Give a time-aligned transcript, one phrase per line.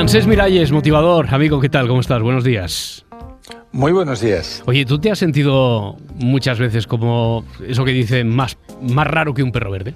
[0.00, 1.26] Francés Miralles, motivador.
[1.28, 1.86] Amigo, ¿qué tal?
[1.86, 2.22] ¿Cómo estás?
[2.22, 3.04] Buenos días.
[3.70, 4.62] Muy buenos días.
[4.64, 9.42] Oye, ¿tú te has sentido muchas veces como eso que dicen más, más raro que
[9.42, 9.92] un perro verde?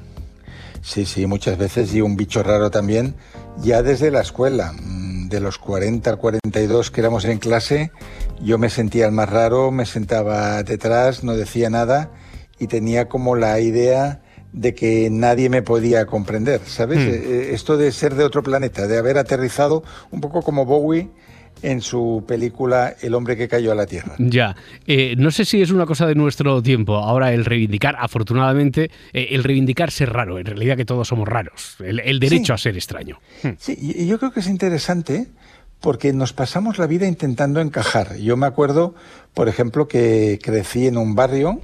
[0.82, 3.14] Sí, sí, muchas veces y un bicho raro también,
[3.62, 4.75] ya desde la escuela.
[4.75, 7.91] Mm, de los 40 al 42 que éramos en clase,
[8.43, 12.11] yo me sentía el más raro, me sentaba detrás, no decía nada
[12.59, 14.20] y tenía como la idea
[14.54, 17.00] de que nadie me podía comprender, ¿sabes?
[17.00, 17.08] Hmm.
[17.10, 19.82] Eh, eh, Esto de ser de otro planeta, de haber aterrizado
[20.12, 21.08] un poco como Bowie
[21.62, 24.14] en su película El hombre que cayó a la Tierra.
[24.18, 24.54] Ya.
[24.86, 26.96] Eh, no sé si es una cosa de nuestro tiempo.
[26.96, 30.38] Ahora el reivindicar, afortunadamente, eh, el reivindicar ser raro.
[30.38, 31.77] En realidad que todos somos raros.
[31.80, 32.52] El, el derecho Sí.
[32.52, 33.18] a ser extraño.
[33.42, 33.50] Hmm.
[33.58, 35.27] Sí, y yo creo que es interesante
[35.80, 38.16] porque nos pasamos la vida intentando encajar.
[38.18, 38.94] Yo me acuerdo,
[39.34, 41.60] por ejemplo, que crecí en un barrio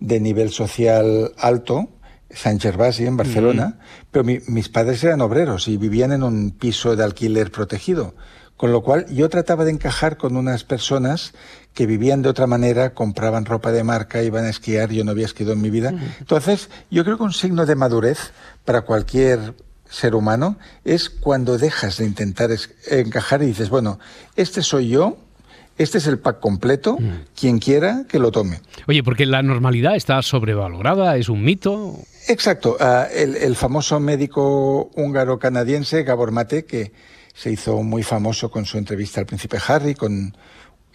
[0.00, 1.88] de nivel social alto,
[2.32, 3.78] San Gervasi, en Barcelona,
[4.10, 8.14] pero mi- mis padres eran obreros y vivían en un piso de alquiler protegido.
[8.56, 11.32] Con lo cual yo trataba de encajar con unas personas
[11.72, 15.24] que vivían de otra manera, compraban ropa de marca, iban a esquiar, yo no había
[15.24, 15.94] esquiado en mi vida.
[16.18, 18.32] Entonces, yo creo que un signo de madurez
[18.66, 19.54] para cualquier
[19.88, 22.50] ser humano es cuando dejas de intentar
[22.90, 23.98] encajar y dices, bueno,
[24.36, 25.16] este soy yo,
[25.78, 26.98] este es el pack completo,
[27.38, 28.60] quien quiera que lo tome.
[28.86, 31.96] Oye, porque la normalidad está sobrevalorada, es un mito.
[32.28, 32.76] Exacto.
[32.80, 36.92] ah, el, el famoso médico húngaro-canadiense Gabor Mate, que
[37.34, 40.36] se hizo muy famoso con su entrevista al príncipe Harry, con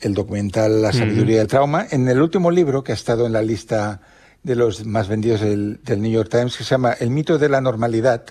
[0.01, 3.41] el documental La sabiduría del trauma, en el último libro que ha estado en la
[3.41, 4.01] lista
[4.43, 7.49] de los más vendidos del, del New York Times, que se llama El mito de
[7.49, 8.25] la normalidad,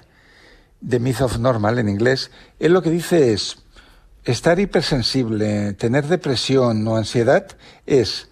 [0.86, 3.63] The Myth of Normal en inglés, él lo que dice es,
[4.24, 7.46] estar hipersensible, tener depresión o ansiedad
[7.86, 8.30] es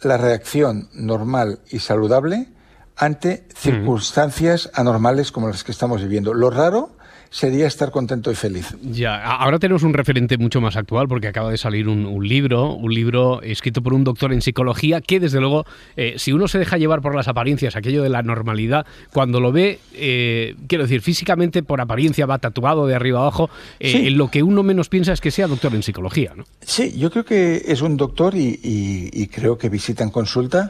[0.00, 2.48] la reacción normal y saludable
[2.96, 6.34] ante circunstancias anormales como las que estamos viviendo.
[6.34, 6.96] Lo raro
[7.32, 8.76] sería estar contento y feliz.
[8.82, 12.74] Ya, ahora tenemos un referente mucho más actual porque acaba de salir un, un libro,
[12.74, 15.64] un libro escrito por un doctor en psicología que desde luego,
[15.96, 18.84] eh, si uno se deja llevar por las apariencias, aquello de la normalidad,
[19.14, 23.48] cuando lo ve, eh, quiero decir, físicamente por apariencia va tatuado de arriba abajo,
[23.80, 24.10] eh, Sí.
[24.10, 26.44] lo que uno menos piensa es que sea doctor en psicología, ¿no?
[26.60, 30.68] Sí, yo creo que es un doctor y, y- y creo que visita en consulta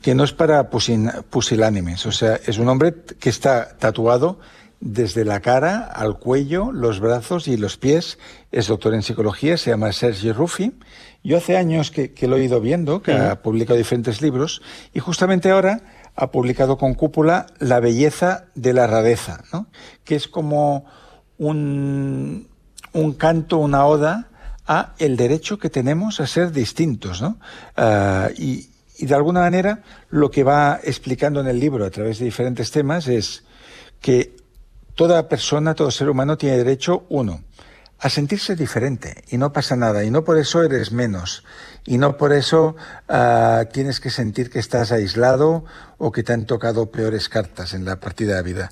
[0.00, 0.68] que no es para
[1.30, 2.06] pusilánimes.
[2.06, 4.38] O sea, es un hombre que está tatuado
[4.84, 8.18] desde la cara al cuello, los brazos y los pies.
[8.52, 10.74] Es doctor en psicología, se llama Sergi Ruffi.
[11.24, 14.60] Yo hace años que, que lo he ido viendo, que ha publicado diferentes libros
[14.92, 15.80] y justamente ahora
[16.14, 19.68] ha publicado con cúpula La belleza de la rareza, ¿no?
[20.04, 20.84] que es como
[21.38, 22.46] un,
[22.92, 24.28] un canto, una oda
[24.66, 27.38] a el derecho que tenemos a ser distintos, ¿no?
[27.76, 28.68] Ah, y,
[28.98, 32.70] y de alguna manera lo que va explicando en el libro a través de diferentes
[32.70, 33.44] temas es
[34.00, 34.43] que
[34.94, 37.42] toda persona, todo ser humano tiene derecho, uno,
[37.98, 41.44] a sentirse diferente y no pasa nada y no por eso eres menos
[41.86, 42.76] y no por eso
[43.08, 45.64] ah, tienes que sentir que estás aislado
[45.98, 48.70] o que te han tocado peores cartas en la partida de vida.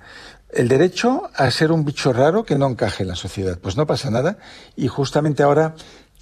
[0.50, 3.86] El derecho a ser un bicho raro que no encaje en la sociedad, pues no
[3.86, 4.36] pasa nada
[4.76, 5.74] y justamente ahora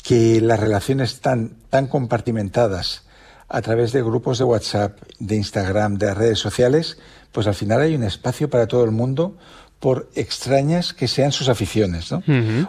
[0.04, 3.02] que las relaciones están tan compartimentadas
[3.48, 6.98] a través de grupos de WhatsApp, de Instagram, de redes sociales,
[7.32, 9.36] pues al final hay un espacio para todo el mundo
[9.80, 12.22] por extrañas que sean sus aficiones, ¿no?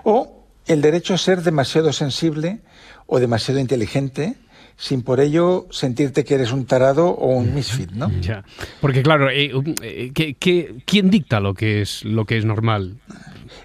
[0.03, 2.59] O el derecho a ser demasiado sensible
[3.05, 4.35] o demasiado inteligente
[4.77, 8.09] sin por ello sentirte que eres un tarado o un misfit, ¿no?
[8.22, 8.44] Ya.
[8.79, 12.45] Porque claro, eh, um, eh, ¿qué- qué- quién dicta lo que es lo que es
[12.45, 12.97] normal?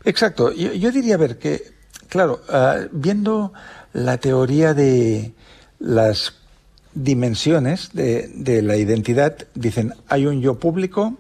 [0.05, 0.53] Exacto.
[0.53, 1.63] Yo, yo diría, a ver, que,
[2.09, 3.53] claro, ah, viendo
[3.95, 5.33] la teoría de
[5.79, 6.35] las
[6.95, 11.17] dimensiones de, de la identidad, dicen, hay un yo público,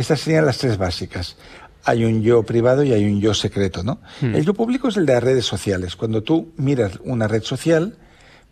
[0.00, 1.36] estas serían las tres básicas.
[1.84, 4.00] Hay un yo privado y hay un yo secreto, ¿no?
[4.20, 5.96] El yo público es el de las redes sociales.
[5.96, 7.96] Cuando tú miras una red social,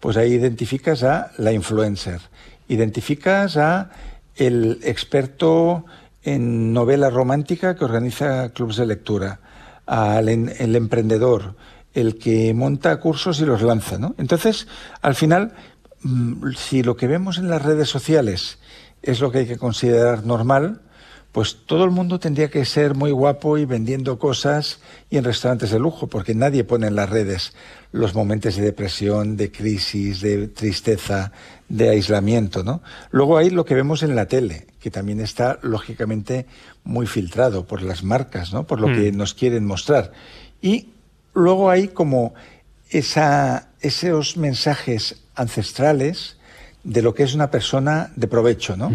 [0.01, 2.21] pues ahí identificas a la influencer,
[2.69, 3.91] identificas a
[4.37, 5.85] el experto
[6.23, 9.41] en novela romántica que organiza clubes de lectura,
[9.87, 11.55] al el emprendedor,
[11.94, 14.15] el que monta cursos y los lanza, ¿no?
[14.19, 14.69] Entonces,
[15.01, 15.53] al final,
[16.03, 18.59] mm, si lo que vemos en las redes sociales
[19.03, 20.83] es lo que hay que considerar normal,
[21.33, 24.81] pues todo el mundo tendría que ser muy guapo y vendiendo cosas
[25.11, 27.53] y en restaurantes de lujo, porque nadie pone en las redes
[27.93, 31.33] los momentos de depresión, de crisis, de tristeza,
[31.69, 32.83] de aislamiento, ¿no?
[33.11, 36.47] Luego hay lo que vemos en la tele, que también está lógicamente
[36.85, 38.67] muy filtrado por las marcas, ¿no?
[38.67, 40.13] Por lo que nos quieren mostrar.
[40.63, 40.89] Y
[41.35, 42.35] luego hay como
[42.91, 46.37] esa, esos mensajes ancestrales
[46.85, 48.91] de lo que es una persona de provecho, ¿no?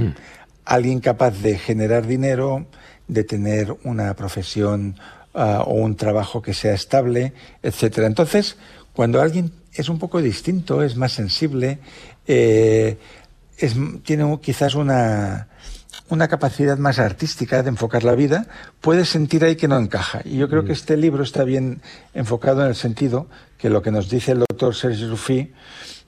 [0.66, 2.66] Alguien capaz de generar dinero,
[3.08, 4.96] de tener una profesión
[5.34, 8.08] ah, o un trabajo que sea estable, etcétera.
[8.08, 8.58] Entonces,
[8.94, 11.80] cuando alguien es un poco distinto, es más sensible,
[12.28, 12.98] eh,
[14.04, 15.48] tiene quizás una,
[16.10, 18.48] una capacidad más artística de enfocar la vida,
[18.82, 20.22] puede sentir ahí que no encaja.
[20.24, 20.80] Y yo creo que mm.
[20.80, 21.82] este libro está bien
[22.14, 23.28] enfocado en el sentido
[23.58, 25.54] que lo que nos dice el doctor Serge Rufi,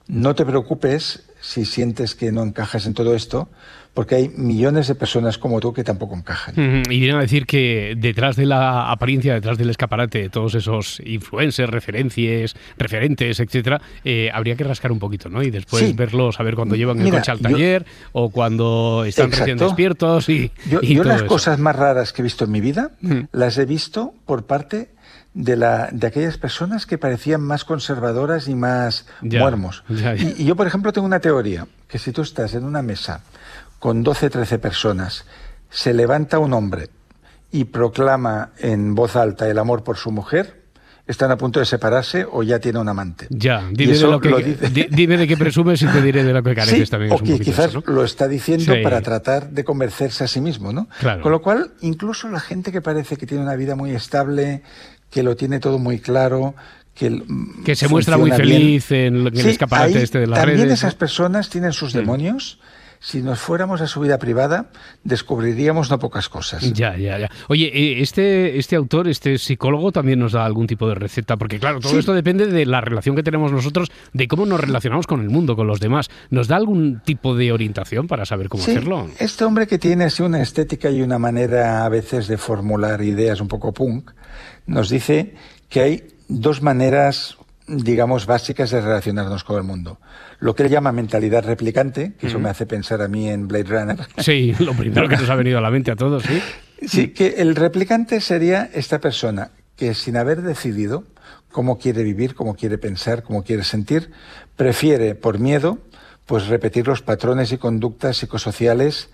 [0.08, 3.50] no te preocupes si sientes que no encajas en todo esto,
[3.94, 6.84] porque hay millones de personas como tú que tampoco encajan.
[6.90, 11.00] Y viene a decir que detrás de la apariencia, detrás del escaparate de todos esos
[11.06, 15.44] influencers, referencias, referentes, etcétera, eh, habría que rascar un poquito, ¿no?
[15.44, 19.58] Y después verlos, a ver cuando llevan el coche al taller o cuando están recién
[19.58, 20.52] despiertos y.
[20.70, 22.92] Yo, y las cosas más raras que he visto en mi vida
[23.32, 24.90] las he visto por parte
[25.36, 29.84] de, la, de aquellas personas que parecían más conservadoras y más muermos.
[29.90, 33.22] y yo, por ejemplo, tengo una teoría, que si tú estás en una mesa
[33.78, 35.26] con 12, 13 personas,
[35.70, 36.90] se levanta un hombre
[37.52, 40.66] y proclama en voz alta el amor por su mujer,
[41.08, 43.28] están a punto de separarse o ya tiene un amante.
[43.30, 46.56] Ya, dime, de, lo que, dime de qué presumes y te diré de lo que
[46.56, 47.12] careces también.
[47.14, 50.88] O que quizás lo está diciendo para tratar de convencerse a sí mismo, ¿no?
[51.22, 54.64] Con lo cual, incluso la gente que parece que tiene una vida muy estable,
[55.10, 56.56] que lo tiene todo muy claro,
[56.94, 57.22] que,
[57.64, 61.74] que se muestra muy feliz en, el escaparate este de las también esas personas tienen
[61.74, 62.60] sus demonios
[63.06, 64.72] si nos fuéramos a su vida privada,
[65.04, 66.74] descubriríamos no pocas cosas.
[66.74, 67.30] Ya, ya, ya.
[67.50, 71.60] Oye, eh, este, este autor, este psicólogo, también nos da algún tipo de receta, porque
[71.60, 75.22] claro, todo esto depende de la relación que tenemos nosotros, de cómo nos relacionamos con
[75.22, 76.10] el mundo, con los demás.
[76.32, 79.08] ¿Nos da algún tipo de orientación para saber cómo hacerlo?
[79.20, 83.40] Este hombre que tiene así una estética y una manera a veces de formular ideas
[83.40, 84.14] un poco punk,
[84.66, 85.36] nos dice
[85.70, 87.38] que hay dos maneras
[87.68, 90.00] digamos, básicas de relacionarnos con el mundo.
[90.40, 93.64] Lo que él llama mentalidad replicante, que eso me hace pensar a mí en Blade
[93.64, 93.98] Runner.
[94.18, 96.42] Sí, lo primero que nos ha venido a la mente a todos, sí.
[96.88, 101.04] Sí, que el replicante sería esta persona que sin haber decidido
[101.52, 104.12] cómo quiere vivir, cómo quiere pensar, cómo quiere sentir,
[104.56, 105.80] prefiere, por miedo,
[106.26, 109.10] pues repetir los patrones y conductas psicosociales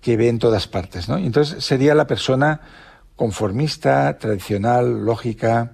[0.00, 1.18] que ve en todas partes, ¿no?
[1.18, 2.60] Entonces sería la persona
[3.16, 5.72] conformista, tradicional, lógica,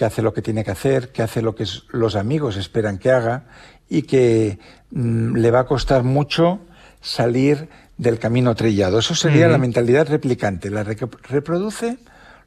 [0.00, 3.10] que hace lo que tiene que hacer, que hace lo que los amigos esperan que
[3.10, 3.44] haga
[3.86, 4.58] y que
[4.92, 6.60] mm, le va a costar mucho
[7.02, 7.68] salir
[7.98, 9.00] del camino trillado.
[9.00, 11.98] Eso sería la mentalidad replicante, la que reproduce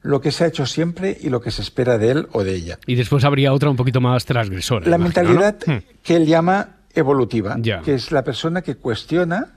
[0.02, 2.56] lo que se ha hecho siempre y lo que se espera de él o de
[2.56, 2.80] ella.
[2.88, 4.90] Y después habría otra un poquito más transgresora.
[4.90, 5.76] La mentalidad hmm.
[6.02, 9.52] que él llama evolutiva, que es la persona que cuestiona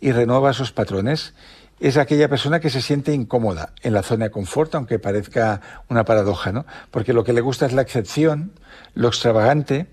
[0.00, 1.34] y renueva esos patrones
[1.80, 6.04] es aquella persona que se siente incómoda en la zona de confort, aunque parezca una
[6.04, 6.66] paradoja, ¿no?
[6.90, 8.52] Porque lo que le gusta es la excepción,
[8.94, 9.86] lo extravagante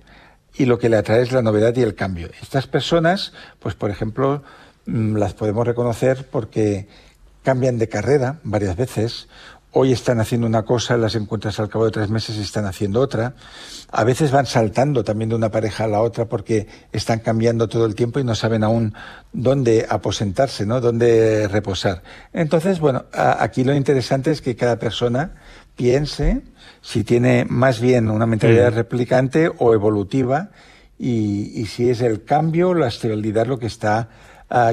[0.56, 2.30] y lo que le atrae es la novedad y el cambio.
[2.42, 4.44] Estas personas, pues por ejemplo,
[4.86, 6.88] mm, las podemos reconocer porque
[7.44, 9.28] cambian de carrera varias veces
[9.74, 13.00] Hoy están haciendo una cosa, las encuentras al cabo de tres meses y están haciendo
[13.00, 13.36] otra.
[13.90, 17.86] A veces van saltando también de una pareja a la otra porque están cambiando todo
[17.86, 18.94] el tiempo y no saben aún
[19.32, 20.82] dónde aposentarse, ¿no?
[20.82, 22.04] Dónde reposar.
[22.34, 25.36] Entonces, bueno, aquí lo interesante es que cada persona
[25.78, 26.42] piense
[26.82, 28.76] si tiene más bien una mentalidad mm.
[28.76, 30.50] replicante o evolutiva
[31.00, 34.10] y, y si es el cambio, la estabilidad lo que está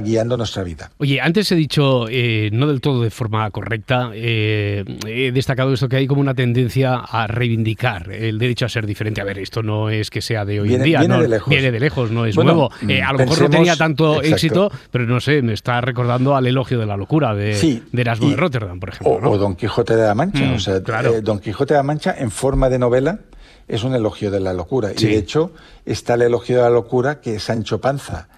[0.02, 0.90] guiando nuestra vida.
[0.98, 5.88] Oye, antes he dicho, eh, no del todo de forma correcta, eh, he destacado esto
[5.88, 9.20] que hay como una tendencia a reivindicar el derecho a ser diferente.
[9.20, 11.50] A ver, esto no es que sea de hoy en día, viene no, de lejos.
[11.50, 12.70] viene de lejos, no es nuevo.
[12.88, 16.46] Eh, a lo mejor no tenía tanto éxito, pero no sé, me está recordando al
[16.46, 19.30] elogio de la locura de, Erasmo de Rotterdam, por ejemplo.
[19.30, 20.44] O, Don Quijote de la Mancha.
[20.44, 20.80] Mm, o sea,
[21.22, 23.20] Don Quijote de la Mancha en forma de novela
[23.68, 24.90] es un elogio de la locura.
[24.96, 25.52] Y de hecho
[25.84, 28.28] está el elogio de la locura que Sancho Panza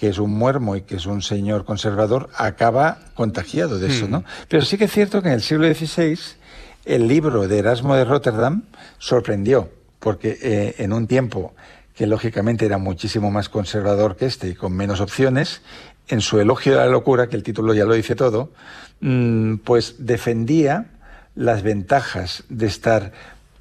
[0.00, 4.20] que es un muermo y que es un señor conservador, acaba contagiado de eso, ¿no?
[4.20, 4.24] Hmm.
[4.48, 6.18] Pero sí que es cierto que en el siglo XVI
[6.86, 8.62] el libro de Erasmo de Rotterdam
[8.98, 11.52] sorprendió, porque eh, en un tiempo
[11.94, 15.60] que lógicamente era muchísimo más conservador que este y con menos opciones,
[16.08, 18.52] en su elogio de la locura, que el título ya lo dice todo,
[19.00, 20.86] mm, pues defendía
[21.34, 23.12] las ventajas de estar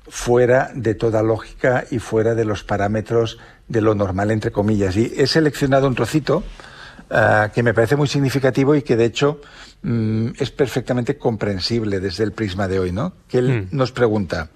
[0.10, 3.38] fuera de toda lógica y fuera de los parámetros
[3.68, 4.98] de lo normal, entre comillas.
[4.98, 6.44] Y he seleccionado un trocito
[7.12, 9.39] ah, que me parece muy significativo y que de hecho
[9.84, 13.13] mm, es perfectamente comprensible desde el prisma de hoy, ¿no?
[13.28, 13.78] Que él hmm.
[13.78, 14.50] nos pregunta,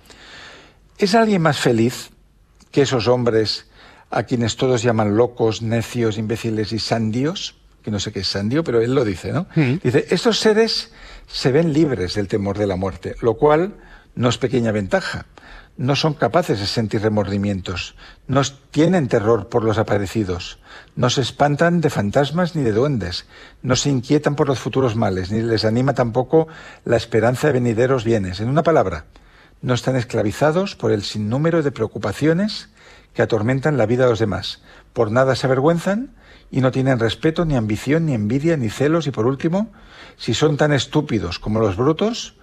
[0.97, 2.09] ¿es alguien más feliz
[2.71, 3.67] que esos hombres
[4.09, 7.55] a quienes todos llaman locos, necios, imbéciles y sandios?
[7.83, 9.45] Que no sé qué es sandio, pero él lo dice, ¿no?
[9.55, 9.75] Hmm.
[9.83, 10.91] Dice, estos seres
[11.27, 13.75] se ven libres del temor de la muerte, lo cual
[14.15, 15.25] no es pequeña ventaja.
[15.75, 17.95] no son capaces de sentir remordimientos,
[18.27, 20.59] no tienen terror por los aparecidos,
[20.95, 23.25] no se espantan de fantasmas ni de duendes,
[23.63, 26.47] no se inquietan por los futuros males, ni les anima tampoco
[26.85, 28.39] la esperanza de venideros bienes.
[28.39, 29.05] En una palabra,
[29.63, 32.69] no están esclavizados por el sinnúmero de preocupaciones
[33.15, 34.61] que atormentan la vida de los demás.
[34.93, 36.13] Por nada se avergüenzan
[36.51, 39.71] y no tienen respeto, ni ambición, ni envidia, ni celos, y por último,
[40.17, 42.35] si son tan estúpidos como los brutos,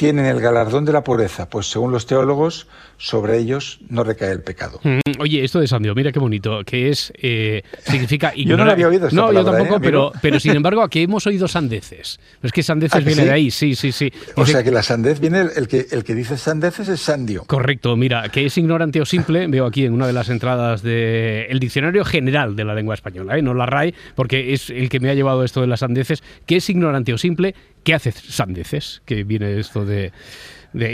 [0.00, 2.66] tienen el galardón de la pureza, pues según los teólogos,
[2.96, 4.80] sobre ellos no recae el pecado.
[4.82, 8.72] Mm, oye, esto de Sandio, mira qué bonito, que es, eh, significa Yo no lo
[8.72, 12.18] había oído No, yo tampoco, ¿eh, pero, pero sin embargo aquí hemos oído sandeces.
[12.42, 14.10] Es que sandeces viene de ahí, sí, sí, sí.
[14.36, 17.44] O sea que la sandez viene, el, que, el que dice sandeces es Sandio.
[17.44, 21.60] Correcto, mira, que es ignorante o simple, veo aquí en una de las entradas del
[21.60, 23.42] Diccionario General de la Lengua Española, ¿eh?
[23.42, 26.56] no la RAE, porque es el que me ha llevado esto de las sandeces, que
[26.56, 29.02] es ignorante o simple, ¿qué hace sandeces?
[29.04, 30.12] Que viene esto de,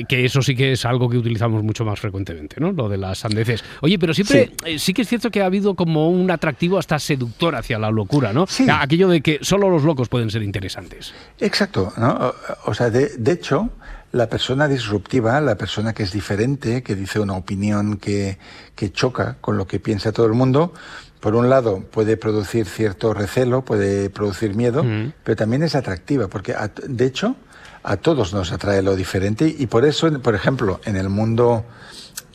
[0.08, 2.72] que eso sí que es algo que utilizamos mucho más frecuentemente, ¿no?
[2.72, 3.62] Lo de las sandeces.
[3.82, 4.94] Oye, pero siempre eh, sí.
[4.94, 8.46] que es cierto que ha habido como un atractivo hasta seductor hacia la locura, ¿no?
[8.46, 8.66] Sí.
[8.70, 11.12] Aquello de que solo los locos pueden ser interesantes.
[11.40, 12.34] Exacto, ¿no?
[12.64, 13.70] O sea, de, de hecho,
[14.12, 18.38] la persona disruptiva, la persona que es diferente, que dice una opinión que,
[18.74, 20.72] que choca con lo que piensa todo el mundo,
[21.26, 24.84] por un lado puede producir cierto recelo, puede producir miedo,
[25.24, 26.54] pero también es atractiva, porque
[26.86, 27.34] de hecho
[27.82, 31.64] a todos nos atrae lo diferente y por eso, por ejemplo, en el mundo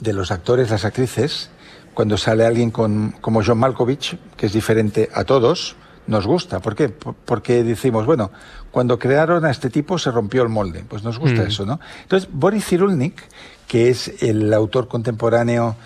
[0.01, 1.51] de los actores, las actrices,
[1.93, 6.59] cuando sale alguien con, como John Malkovich, que es diferente a todos, nos gusta.
[6.59, 6.89] ¿Por qué?
[6.89, 8.29] Porque decimos, bueno,
[8.71, 10.83] cuando crearon a este tipo se rompió el molde.
[10.85, 11.79] Pues nos gusta eso, ¿no?
[12.01, 13.23] Entonces, Boris Cyrulnik,
[13.69, 15.77] que es el autor contemporáneo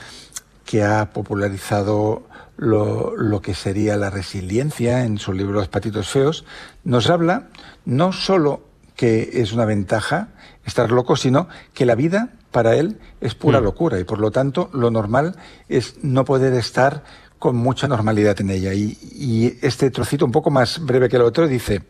[0.66, 2.24] que ha popularizado
[2.58, 6.46] lo, lo, que sería la resiliencia en su libro Los patitos feos,
[6.84, 7.50] nos habla
[7.86, 8.64] no solo
[8.96, 10.30] que es una ventaja
[10.66, 13.64] estar loco, sino que la vida para él es pura mm.
[13.64, 15.36] locura y por lo tanto lo normal
[15.68, 17.04] es no poder estar
[17.40, 18.74] con mucha normalidad en ella.
[18.74, 21.84] Y, y este trocito un poco más breve que el otro dice,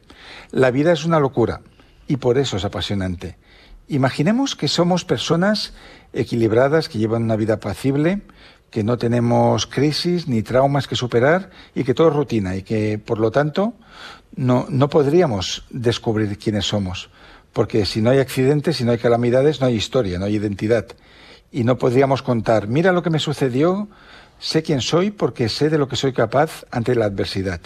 [0.51, 1.61] la vida es una locura
[2.07, 3.37] y por eso es apasionante.
[3.87, 5.73] Imaginemos que somos personas
[6.11, 8.23] equilibradas, que llevan una vida apacible,
[8.75, 12.99] que no tenemos crisis ni traumas que superar y que todo es rutina y que,
[12.99, 13.75] por lo tanto,
[14.35, 17.09] no, no podríamos descubrir quiénes somos.
[17.53, 20.87] Porque si no hay accidentes, si no hay calamidades, no hay historia, no hay identidad.
[21.53, 23.87] Y no podríamos contar, mira lo que me sucedió,
[24.39, 27.61] sé quién soy porque sé de lo que soy capaz ante la adversidad.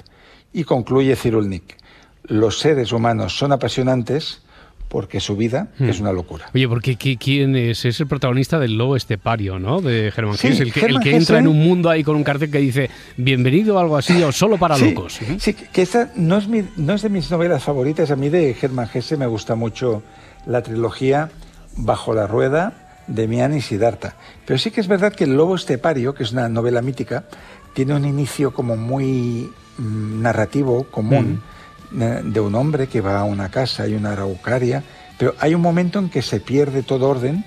[0.54, 1.76] Y concluye Cirulnik,
[2.22, 4.44] los seres humanos son apasionantes
[4.90, 6.02] porque su vida es hmm.
[6.02, 6.50] una locura.
[6.54, 7.86] Oye, porque ¿quién es?
[7.86, 9.82] Es el protagonista del lobo estepario, ¿no?
[9.82, 12.50] De Germán sí, el que, el que entra en un mundo ahí con un cartel
[12.50, 15.20] que dice bienvenido o algo así, o solo para locos.
[15.38, 18.10] Sí, que esta no es, no es de mis novelas favoritas.
[18.10, 20.02] A mí de Germán Gese me gusta mucho
[20.48, 21.30] la trilogía
[21.78, 22.74] Bajo la Rueda
[23.06, 24.16] de Mian y Siddhartha.
[24.46, 27.26] Pero sí que es verdad que El Lobo Estepario, que es una novela mítica,
[27.74, 31.42] tiene un inicio como muy mm, narrativo, común.
[31.44, 31.59] Hmm
[31.92, 34.84] de un hombre que va a una casa, hay una araucaria,
[35.18, 37.44] pero hay un momento en que se pierde todo orden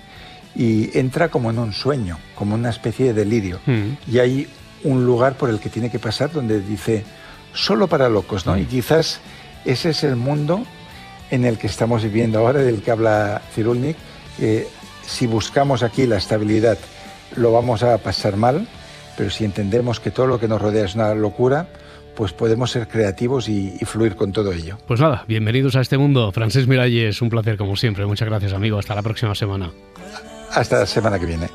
[0.55, 3.61] y entra como en un sueño, como una especie de delirio.
[3.67, 4.11] Mm.
[4.11, 4.49] Y hay
[4.85, 7.05] un lugar por el que tiene que pasar donde dice,
[7.55, 8.59] solo para locos, ¿no?
[8.59, 9.21] Y quizás
[9.65, 10.65] ese es el mundo
[11.31, 13.97] en el que estamos viviendo ahora, del que habla Cirulnik,
[14.39, 14.67] que
[15.07, 16.79] si buscamos aquí la estabilidad
[17.37, 18.67] lo vamos a pasar mal,
[19.17, 21.69] pero si entendemos que todo lo que nos rodea es una locura,
[22.15, 24.79] pues podemos ser creativos y, fluir con todo ello.
[24.87, 26.33] Pues nada, bienvenidos a este mundo.
[26.33, 28.07] Francés Miralles, un placer como siempre.
[28.07, 28.79] Muchas gracias, amigo.
[28.79, 29.71] Hasta la próxima semana.
[30.51, 31.49] Hasta la semana que viene.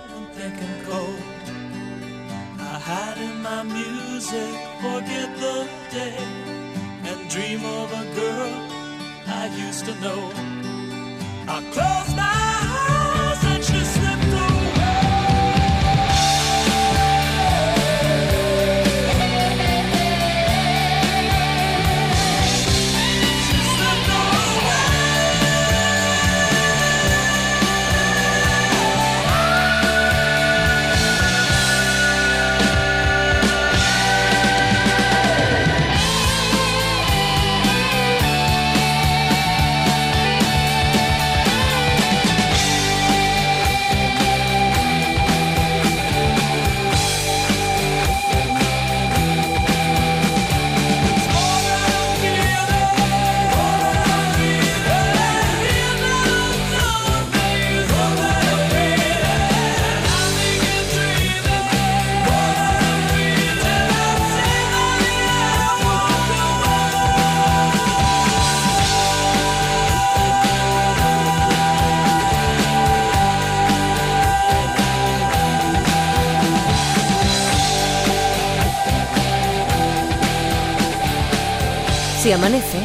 [82.38, 82.79] Amanece,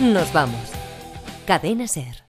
[0.00, 0.70] nos vamos.
[1.44, 2.14] Cadena Ser.